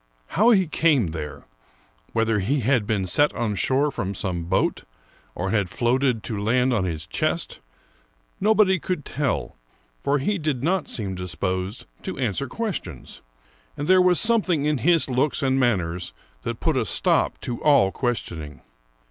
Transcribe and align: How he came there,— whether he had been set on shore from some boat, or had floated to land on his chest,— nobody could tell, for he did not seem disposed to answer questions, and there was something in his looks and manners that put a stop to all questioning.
How 0.29 0.49
he 0.49 0.65
came 0.65 1.09
there,— 1.11 1.45
whether 2.11 2.39
he 2.39 2.61
had 2.61 2.87
been 2.87 3.05
set 3.05 3.31
on 3.35 3.53
shore 3.53 3.91
from 3.91 4.15
some 4.15 4.45
boat, 4.45 4.83
or 5.35 5.51
had 5.51 5.69
floated 5.69 6.23
to 6.23 6.41
land 6.41 6.73
on 6.73 6.85
his 6.85 7.05
chest,— 7.05 7.59
nobody 8.41 8.79
could 8.79 9.05
tell, 9.05 9.57
for 9.99 10.17
he 10.17 10.39
did 10.39 10.63
not 10.63 10.87
seem 10.87 11.13
disposed 11.13 11.85
to 12.01 12.17
answer 12.17 12.47
questions, 12.47 13.21
and 13.77 13.87
there 13.87 14.01
was 14.01 14.19
something 14.19 14.65
in 14.65 14.79
his 14.79 15.07
looks 15.07 15.43
and 15.43 15.59
manners 15.59 16.13
that 16.41 16.59
put 16.59 16.75
a 16.77 16.85
stop 16.87 17.39
to 17.41 17.61
all 17.63 17.91
questioning. 17.91 18.61